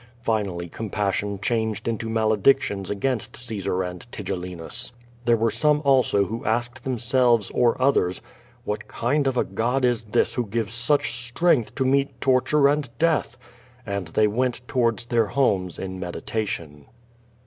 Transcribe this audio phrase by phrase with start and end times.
[0.23, 4.91] Finally compassion changed into maledictions against Caesar and Tigellinus.
[5.25, 8.19] There were some also who asked themselves, or others,
[8.67, 12.89] "AMiat kind of a God is this who gives such strength to meet torture and
[12.97, 13.37] death?"
[13.85, 16.87] And they went towards their homes in meditation.